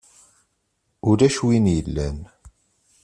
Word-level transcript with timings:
Ulac 1.09 1.37
win 1.45 1.65
yellan. 1.75 2.19